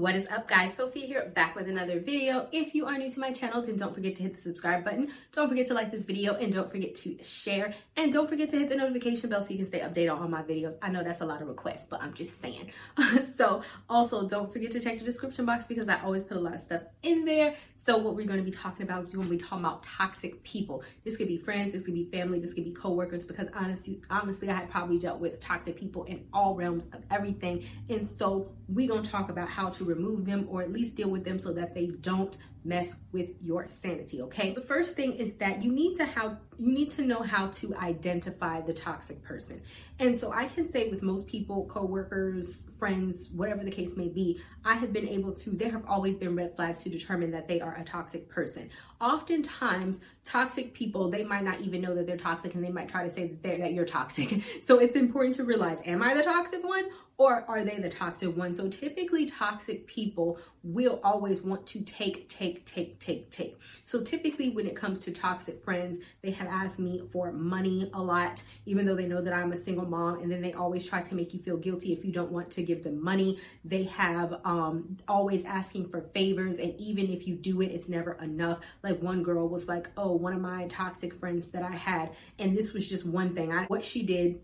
[0.00, 0.72] what is up guys?
[0.78, 2.48] Sophie here back with another video.
[2.52, 5.12] If you are new to my channel, then don't forget to hit the subscribe button.
[5.32, 7.74] Don't forget to like this video and don't forget to share.
[7.98, 10.28] And don't forget to hit the notification bell so you can stay updated on all
[10.28, 10.74] my videos.
[10.80, 12.72] I know that's a lot of requests, but I'm just saying.
[13.36, 16.54] so also don't forget to check the description box because I always put a lot
[16.54, 17.54] of stuff in there.
[17.86, 20.42] So what we're going to be talking about, we're going to be talking about toxic
[20.44, 20.82] people.
[21.04, 23.24] This could be friends, this could be family, this could be coworkers.
[23.24, 27.64] Because honestly, honestly, I had probably dealt with toxic people in all realms of everything.
[27.88, 31.10] And so we're going to talk about how to remove them or at least deal
[31.10, 35.32] with them so that they don't mess with your sanity okay the first thing is
[35.36, 39.62] that you need to how you need to know how to identify the toxic person
[39.98, 44.40] and so i can say with most people coworkers friends whatever the case may be
[44.64, 47.60] i have been able to there have always been red flags to determine that they
[47.60, 48.68] are a toxic person
[49.00, 53.06] oftentimes toxic people they might not even know that they're toxic and they might try
[53.06, 56.64] to say that, that you're toxic so it's important to realize am i the toxic
[56.64, 56.84] one
[57.20, 58.54] or are they the toxic one?
[58.54, 63.60] So typically toxic people will always want to take, take, take, take, take.
[63.84, 68.00] So typically when it comes to toxic friends, they have asked me for money a
[68.00, 70.22] lot, even though they know that I'm a single mom.
[70.22, 72.62] And then they always try to make you feel guilty if you don't want to
[72.74, 73.38] give them money.
[73.64, 76.58] They have um, always asking for favors.
[76.58, 78.58] And even if you do it, it's never enough.
[78.82, 82.56] Like one girl was like, oh, one of my toxic friends that I had, and
[82.56, 83.52] this was just one thing.
[83.52, 84.40] I, what she did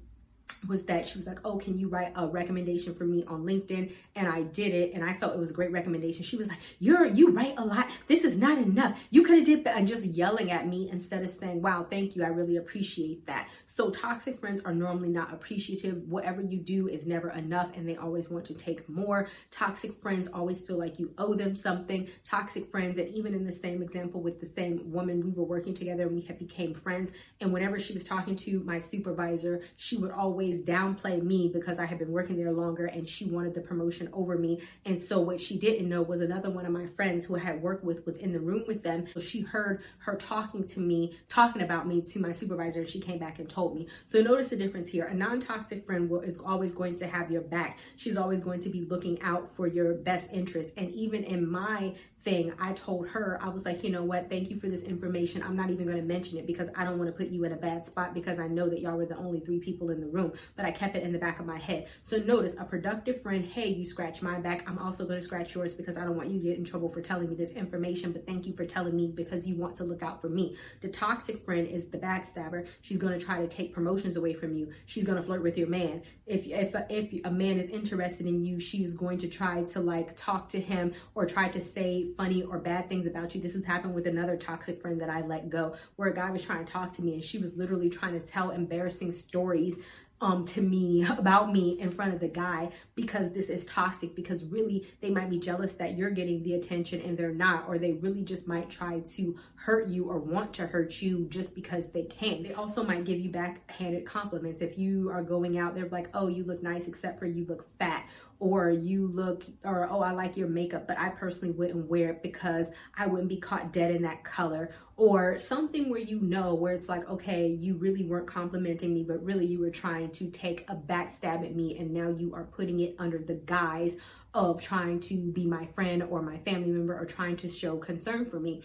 [0.69, 3.93] was that she was like, Oh, can you write a recommendation for me on LinkedIn?
[4.15, 6.25] And I did it and I felt it was a great recommendation.
[6.25, 7.89] She was like, You're you write a lot.
[8.07, 8.99] This is not enough.
[9.11, 12.17] You could have did that and just yelling at me instead of saying, Wow, thank
[12.17, 12.25] you.
[12.25, 13.49] I really appreciate that.
[13.77, 15.99] So toxic friends are normally not appreciative.
[16.09, 19.29] Whatever you do is never enough and they always want to take more.
[19.51, 22.09] Toxic friends always feel like you owe them something.
[22.25, 25.75] Toxic friends, and even in the same example with the same woman, we were working
[25.75, 27.11] together and we had became friends.
[27.43, 31.85] And whenever she was talking to my supervisor, she would always downplay me because I
[31.85, 34.63] had been working there longer and she wanted the promotion over me.
[34.87, 37.61] And so what she didn't know was another one of my friends who I had
[37.61, 39.05] worked with was in the room with them.
[39.13, 43.01] So she heard her talking to me, talking about me to my supervisor, and she
[43.03, 43.87] came back and told told me.
[44.09, 45.07] So notice the difference here.
[45.07, 47.79] A non-toxic friend will, is always going to have your back.
[47.97, 50.71] She's always going to be looking out for your best interest.
[50.77, 51.95] And even in my
[52.27, 55.45] thing, I told her, I was like, you know what, thank you for this information.
[55.45, 57.53] I'm not even going to mention it because I don't want to put you in
[57.53, 60.09] a bad spot because I know that y'all were the only three people in the
[60.09, 61.87] room, but I kept it in the back of my head.
[62.03, 64.69] So notice a productive friend, hey, you scratch my back.
[64.69, 66.89] I'm also going to scratch yours because I don't want you to get in trouble
[66.89, 69.85] for telling me this information, but thank you for telling me because you want to
[69.85, 70.57] look out for me.
[70.83, 72.67] The toxic friend is the backstabber.
[72.83, 74.73] She's going to try to take promotions away from you.
[74.87, 76.03] She's going to flirt with your man.
[76.27, 80.17] If, if, if a man is interested in you, she's going to try to like
[80.17, 83.41] talk to him or try to say funny or bad things about you.
[83.41, 86.43] This has happened with another toxic friend that I let go, where a guy was
[86.43, 89.79] trying to talk to me and she was literally trying to tell embarrassing stories
[90.21, 94.45] um to me about me in front of the guy because this is toxic because
[94.45, 97.93] really they might be jealous that you're getting the attention and they're not or they
[97.93, 102.05] really just might try to hurt you or want to hurt you just because they
[102.05, 104.61] can they also might give you backhanded compliments.
[104.61, 107.67] If you are going out they're like oh you look nice except for you look
[107.79, 108.07] fat
[108.39, 112.23] or you look or oh I like your makeup but I personally wouldn't wear it
[112.23, 112.67] because
[112.97, 116.89] I wouldn't be caught dead in that color or something where you know where it's
[116.89, 120.75] like okay you really weren't complimenting me but really you were trying to take a
[120.75, 123.97] backstab at me and now you are putting it under the guise
[124.33, 128.25] of trying to be my friend or my family member or trying to show concern
[128.25, 128.63] for me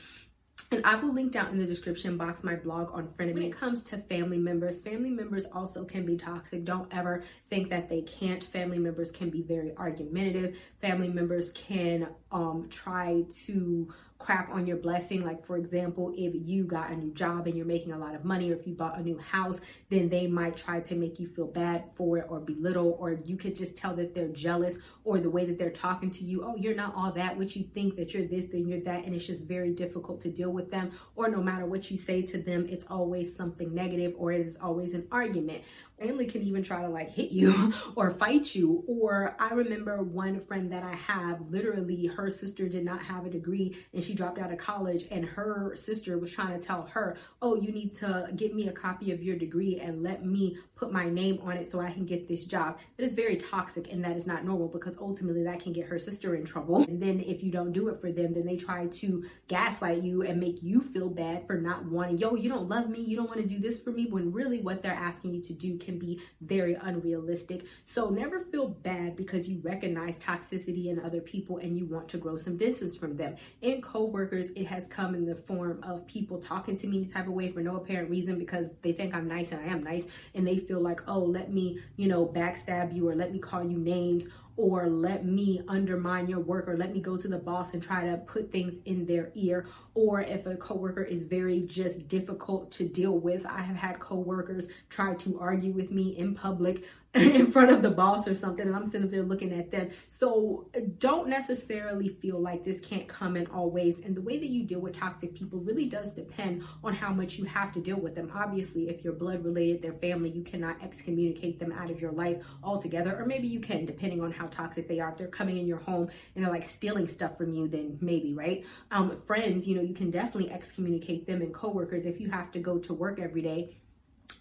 [0.70, 3.34] and I will link down in the description box my blog on Frenemy.
[3.34, 6.64] When it comes to family members, family members also can be toxic.
[6.64, 8.44] Don't ever think that they can't.
[8.44, 10.56] Family members can be very argumentative.
[10.80, 13.94] Family members can um, try to
[14.24, 15.24] crap on your blessing.
[15.24, 18.24] Like, for example, if you got a new job and you're making a lot of
[18.24, 19.60] money, or if you bought a new house,
[19.90, 23.38] then they might try to make you feel bad for it or belittle, or you
[23.38, 26.44] could just tell that they're jealous or the way that they're talking to you.
[26.44, 27.38] Oh, you're not all that.
[27.38, 29.06] What you think that you're this, then you're that.
[29.06, 30.92] And it's just very difficult to deal with them.
[31.16, 34.58] Or no matter what you say to them, it's always something negative or it is
[34.62, 35.64] always an argument
[36.02, 38.84] family can even try to like hit you or fight you.
[38.88, 43.30] Or I remember one friend that I have, literally her sister did not have a
[43.30, 47.18] degree and she dropped out of college and her sister was trying to tell her,
[47.42, 50.92] oh, you need to get me a copy of your degree and let me put
[50.92, 52.80] my name on it so I can get this job.
[52.98, 56.00] That is very toxic and that is not normal because ultimately that can get her
[56.00, 56.84] sister in trouble.
[56.84, 60.24] And then if you don't do it for them, then they try to gaslight you
[60.24, 63.28] and make you feel bad for not wanting, yo, you don't love me, you don't
[63.28, 66.00] want to do this for me, when really what they're asking you to do can
[66.00, 67.66] be very unrealistic.
[67.86, 72.18] So never feel bad because you recognize toxicity in other people and you want to
[72.18, 73.36] grow some distance from them.
[73.62, 77.34] In coworkers, it has come in the form of people talking to me type of
[77.34, 80.04] way for no apparent reason because they think I'm nice and I am nice
[80.34, 83.64] and they feel like, oh, let me, you know, backstab you or let me call
[83.64, 84.26] you names
[84.62, 88.06] or let me undermine your work or let me go to the boss and try
[88.06, 89.66] to put things in their ear.
[89.96, 94.68] Or if a coworker is very just difficult to deal with i have had coworkers
[94.90, 96.84] try to argue with me in public
[97.16, 99.90] in front of the boss or something and I'm sitting there looking at them.
[100.18, 103.98] So don't necessarily feel like this can't come in all ways.
[104.06, 107.34] And the way that you deal with toxic people really does depend on how much
[107.34, 108.32] you have to deal with them.
[108.34, 112.38] Obviously, if you're blood related, their family, you cannot excommunicate them out of your life
[112.64, 113.20] altogether.
[113.20, 115.12] Or maybe you can, depending on how toxic they are.
[115.12, 118.34] If they're coming in your home and they're like stealing stuff from you, then maybe,
[118.34, 118.64] right?
[118.90, 122.60] Um, friends, you know, you can definitely excommunicate them and coworkers if you have to
[122.60, 123.76] go to work every day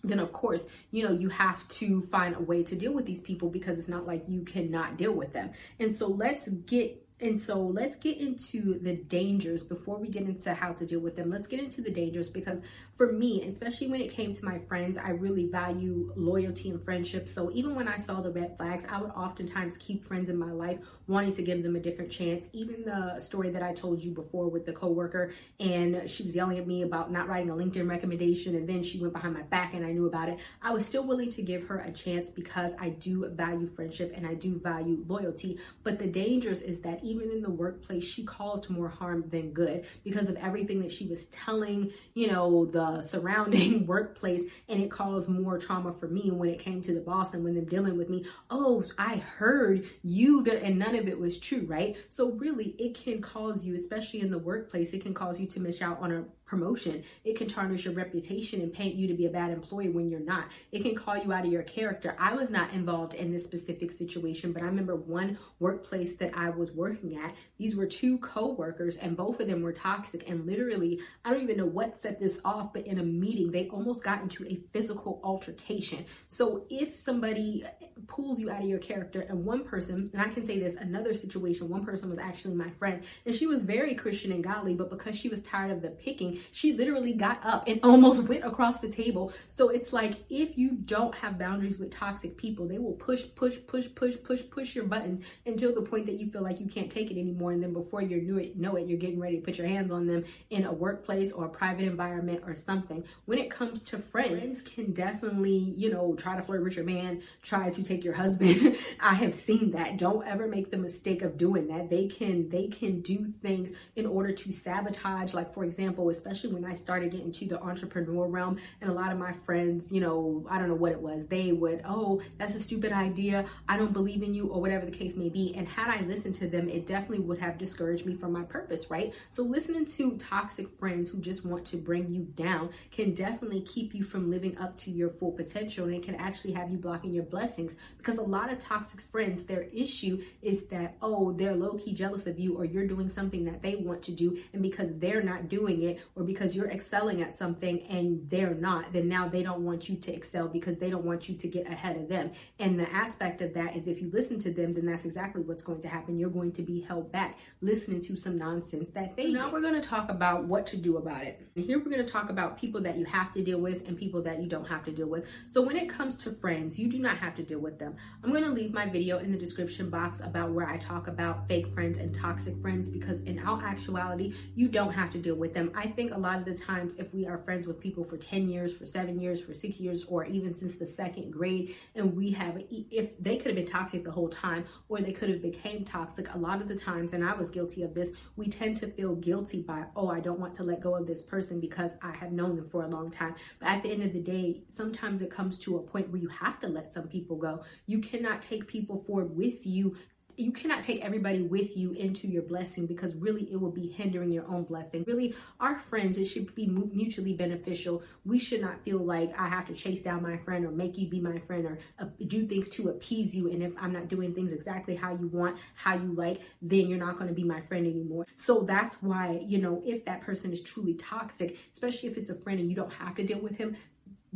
[0.03, 3.21] then of course, you know, you have to find a way to deal with these
[3.21, 5.51] people because it's not like you cannot deal with them.
[5.79, 10.55] And so let's get and so let's get into the dangers before we get into
[10.55, 11.31] how to deal with them.
[11.31, 12.61] Let's get into the dangers because
[12.97, 17.31] for me, especially when it came to my friends, I really value loyalty and friendship.
[17.31, 20.53] So even when I saw the red flags, I would oftentimes keep friends in my
[20.53, 22.47] life, wanting to give them a different chance.
[22.53, 26.59] Even the story that I told you before with the coworker, and she was yelling
[26.59, 29.73] at me about not writing a LinkedIn recommendation, and then she went behind my back
[29.73, 30.39] and I knew about it.
[30.61, 34.27] I was still willing to give her a chance because I do value friendship and
[34.27, 35.59] I do value loyalty.
[35.85, 39.85] But the dangers is that even in the workplace, she caused more harm than good
[40.05, 44.43] because of everything that she was telling, you know, the surrounding workplace.
[44.69, 47.55] And it caused more trauma for me when it came to the boss and when
[47.55, 48.25] them dealing with me.
[48.51, 51.97] Oh i heard you and none of it was true right?
[52.09, 55.61] So really it can cause you especially in the workplace it can cause you to
[55.61, 57.05] miss out on a promotion.
[57.25, 60.19] It can tarnish your reputation and paint you to be a bad employee when you're
[60.19, 60.49] not.
[60.73, 62.17] It can call you out of your character.
[62.19, 66.51] I was not involved in this specific situation, but I remember one workplace that I
[66.51, 67.35] was working at.
[67.57, 71.57] These were two co-workers and both of them were toxic and literally, I don't even
[71.57, 75.21] know what set this off, but in a meeting, they almost got into a physical
[75.23, 76.05] altercation.
[76.29, 77.65] So if somebody
[78.07, 81.15] pulls you out of your character and one person, and I can say this, another
[81.15, 84.91] situation, one person was actually my friend and she was very Christian and godly, but
[84.91, 88.81] because she was tired of the picking, she literally got up and almost went across
[88.81, 89.33] the table.
[89.57, 93.57] So it's like if you don't have boundaries with toxic people, they will push, push,
[93.67, 96.91] push, push, push, push your buttons until the point that you feel like you can't
[96.91, 97.53] take it anymore.
[97.53, 99.91] And then before you know it, know it, you're getting ready to put your hands
[99.91, 103.05] on them in a workplace or a private environment or something.
[103.27, 106.85] When it comes to friends, friends can definitely, you know, try to flirt with your
[106.85, 108.77] man, try to take your husband.
[109.01, 109.97] I have seen that.
[109.97, 111.91] Don't ever make the mistake of doing that.
[111.91, 116.65] They can they can do things in order to sabotage, like for example, especially when
[116.65, 118.59] I started getting to the entrepreneur realm.
[118.81, 121.53] And a lot of my friends, you know, I don't know what it was, they
[121.53, 123.47] would, oh, that's a stupid idea.
[123.69, 125.55] I don't believe in you, or whatever the case may be.
[125.57, 128.91] And had I listened to them, it definitely would have discouraged me from my purpose,
[128.91, 129.13] right?
[129.33, 133.95] So listening to toxic friends who just want to bring you down can definitely keep
[133.95, 137.13] you from living up to your full potential and it can actually have you blocking
[137.13, 141.75] your blessings because a lot of toxic friends, their issue is that, oh, they're low
[141.75, 144.39] key jealous of you or you're doing something that they want to do.
[144.53, 148.93] And because they're not doing it or because you're excelling at something and they're not,
[148.93, 151.67] then now they don't want you to excel because they don't want you to get
[151.67, 152.31] ahead of them.
[152.59, 155.63] And the aspect of that is if you listen to them, then that's exactly what's
[155.63, 156.19] going to happen.
[156.19, 159.27] You're going to be held back listening to some nonsense that they.
[159.27, 161.47] So now we're going to talk about what to do about it.
[161.57, 163.97] And here we're going to talk about people that you have to deal with and
[163.97, 165.25] people that you don't have to deal with.
[165.53, 167.97] So when it comes to friends, you do not have to deal with them.
[168.23, 171.47] I'm going to leave my video in the description box about where I talk about
[171.49, 175.55] fake friends and toxic friends because in all actuality, you don't have to deal with
[175.55, 175.73] them.
[175.75, 178.49] I think a lot of the times if we are friends with people for 10
[178.49, 182.31] years, for seven years, for six years, or even since the second grade, and we
[182.33, 185.85] have, if they could have been toxic the whole time, or they could have became
[185.85, 188.87] toxic, a lot of the times, and I was guilty of this, we tend to
[188.87, 192.13] feel guilty by, oh, I don't want to let go of this person because I
[192.13, 193.35] have known them for a long time.
[193.59, 196.29] But at the end of the day, sometimes it comes to a point where you
[196.29, 197.60] have to let some people go.
[197.87, 199.97] You cannot take people forward with you
[200.41, 204.31] you cannot take everybody with you into your blessing because really it will be hindering
[204.31, 205.05] your own blessing.
[205.07, 208.03] Really, our friends, it should be mutually beneficial.
[208.25, 211.09] We should not feel like I have to chase down my friend or make you
[211.09, 213.51] be my friend or uh, do things to appease you.
[213.51, 216.99] And if I'm not doing things exactly how you want, how you like, then you're
[216.99, 218.27] not going to be my friend anymore.
[218.37, 222.35] So that's why, you know, if that person is truly toxic, especially if it's a
[222.35, 223.77] friend and you don't have to deal with him,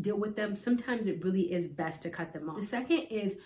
[0.01, 2.61] deal with them, sometimes it really is best to cut them off.
[2.61, 3.37] The second is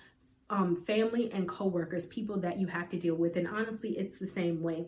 [0.50, 3.36] um, family and coworkers, people that you have to deal with.
[3.36, 4.86] And honestly, it's the same way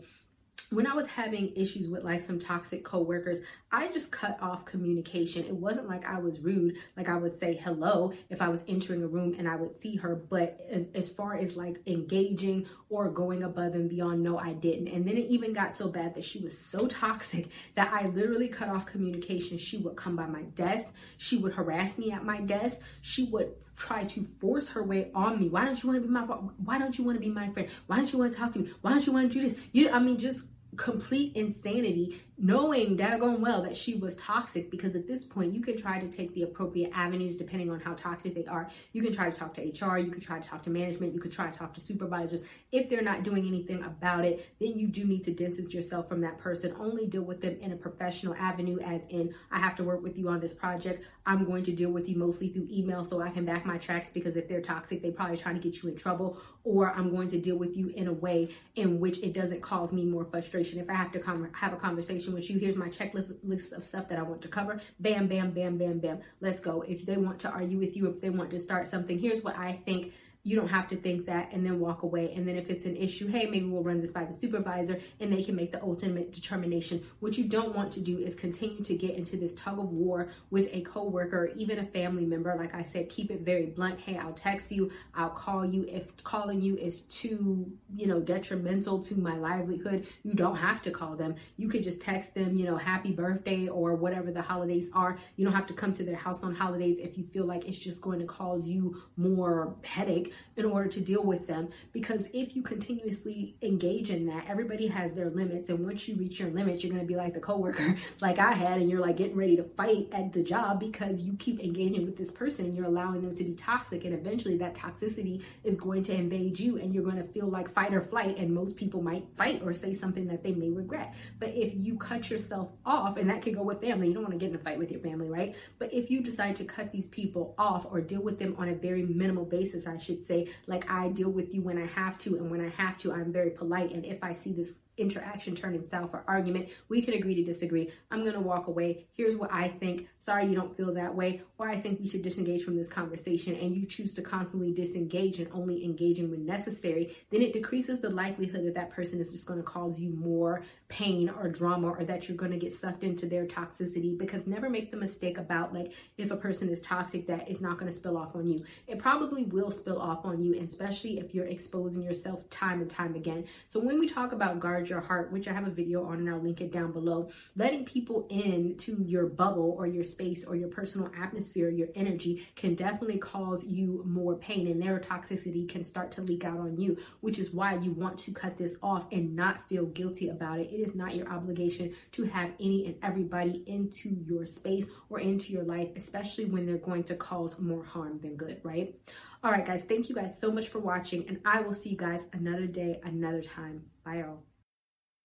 [0.71, 3.39] when I was having issues with like some toxic coworkers,
[3.73, 5.45] I just cut off communication.
[5.45, 9.03] It wasn't like I was rude, like I would say hello if I was entering
[9.03, 13.11] a room and I would see her, but as, as far as like engaging or
[13.11, 14.89] going above and beyond, no, I didn't.
[14.89, 18.49] And then it even got so bad that she was so toxic that I literally
[18.49, 19.59] cut off communication.
[19.59, 23.55] She would come by my desk, she would harass me at my desk, she would
[23.77, 25.49] try to force her way on me.
[25.49, 27.69] Why don't you want to be my why don't you want to be my friend?
[27.87, 28.71] Why don't you want to talk to me?
[28.83, 29.59] Why don't you want to do this?
[29.73, 30.41] You I mean just
[30.77, 35.81] complete insanity knowing daggone well that she was toxic because at this point you can
[35.81, 38.71] try to take the appropriate avenues depending on how toxic they are.
[38.93, 41.21] You can try to talk to HR, you could try to talk to management, you
[41.21, 42.41] could try to talk to supervisors.
[42.73, 46.23] If they're not doing anything about it, then you do need to distance yourself from
[46.23, 46.75] that person.
[46.79, 50.17] Only deal with them in a professional avenue, as in, I have to work with
[50.17, 51.05] you on this project.
[51.27, 54.09] I'm going to deal with you mostly through email so I can back my tracks
[54.13, 56.39] because if they're toxic, they probably trying to get you in trouble.
[56.65, 59.93] Or I'm going to deal with you in a way in which it doesn't cause
[59.93, 60.79] me more frustration.
[60.79, 62.59] If I have to have a conversation conversation with you.
[62.59, 64.81] Here's my checklist of stuff that I want to cover.
[65.01, 66.21] Bam, bam, bam, bam, bam.
[66.41, 66.83] Let's go.
[66.83, 69.57] If they want to argue with you, if they want to start something, here's what
[69.57, 72.33] I think you don't have to think that and then walk away.
[72.35, 75.33] And then if it's an issue, hey, maybe we'll run this by the supervisor and
[75.33, 77.05] they can make the ultimate determination.
[77.21, 80.31] What you don't want to do is continue to get into this tug of war
[80.51, 82.55] with a coworker or even a family member.
[82.57, 84.01] Like I said, keep it very blunt.
[84.01, 85.85] Hey, I'll text you, I'll call you.
[85.89, 90.91] If calling you is too, you know, detrimental to my livelihood, you don't have to
[90.91, 91.35] call them.
[91.59, 95.19] You could just text them, you know, happy birthday or whatever the holidays are.
[95.37, 97.79] You don't have to come to their house on holidays if you feel like it's
[97.79, 101.69] just going to cause you more headache in order to deal with them.
[101.93, 105.71] Because if you continuously engage in that, everybody has their limits.
[105.71, 108.53] And once you reach your limits, you're going to be like the coworker, like I
[108.53, 112.05] had, and you're like getting ready to fight at the job because you keep engaging
[112.05, 112.75] with this person.
[112.75, 114.05] You're allowing them to be toxic.
[114.05, 117.73] And eventually that toxicity is going to invade you and you're going to feel like
[117.73, 118.39] fight or flight.
[118.39, 121.15] And most people might fight or say something that they may regret.
[121.39, 124.35] But if you cut yourself off, and that could go with family, you don't want
[124.35, 125.55] to get in a fight with your family, right?
[125.79, 128.75] But if you decide to cut these people off or deal with them on a
[128.75, 132.37] very minimal basis, I should say, like I deal with you when I have to,
[132.37, 133.93] and when I have to, I'm very polite.
[133.93, 137.91] And if I see this interaction turning south or argument, we can agree to disagree.
[138.11, 139.07] I'm going to walk away.
[139.17, 142.23] Here's what I think sorry you don't feel that way, or I think we should
[142.23, 147.17] disengage from this conversation, and you choose to constantly disengage and only engaging when necessary,
[147.31, 150.63] then it decreases the likelihood that that person is just going to cause you more
[150.89, 154.69] pain or drama or that you're going to get sucked into their toxicity because never
[154.69, 157.97] make the mistake about like if a person is toxic that it's not going to
[157.97, 158.65] spill off on you.
[158.89, 163.15] It probably will spill off on you, especially if you're exposing yourself time and time
[163.15, 163.45] again.
[163.69, 166.29] So when we talk about guard your heart, which I have a video on and
[166.29, 170.57] I'll link it down below, letting people in to your bubble or your space or
[170.57, 175.85] your personal atmosphere, your energy can definitely cause you more pain and their toxicity can
[175.85, 179.07] start to leak out on you, which is why you want to cut this off
[179.13, 180.71] and not feel guilty about it.
[180.71, 185.53] It is not your obligation to have any and everybody into your space or into
[185.53, 188.95] your life, especially when they're going to cause more harm than good, right?
[189.43, 191.97] All right, guys, thank you guys so much for watching, and I will see you
[191.97, 193.83] guys another day, another time.
[194.05, 194.50] Bye, all.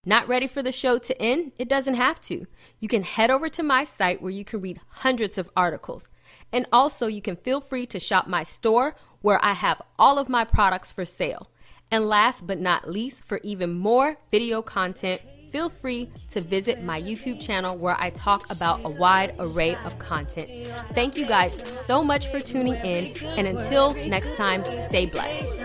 [0.06, 1.54] Not ready for the show to end?
[1.58, 2.46] It doesn't have to.
[2.80, 6.06] You can head over to my site where you can read hundreds of articles.
[6.52, 10.30] And also, you can feel free to shop my store where I have all of
[10.30, 11.50] my products for sale.
[11.90, 15.22] And last but not least, for even more video content,
[15.52, 19.98] feel free to visit my YouTube channel where I talk about a wide array of
[19.98, 20.70] content.
[20.94, 25.64] Thank you guys so much for tuning in, and until next time, stay blessed.